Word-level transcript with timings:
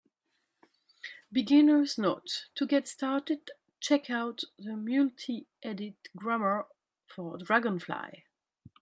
Beginner's 1.31 1.99
note: 1.99 2.47
to 2.55 2.65
get 2.65 2.87
started, 2.87 3.51
check 3.79 4.09
out 4.09 4.41
the 4.57 4.71
multiedit 4.71 5.97
grammar 6.17 6.65
for 7.05 7.37
dragonfly. 7.37 8.25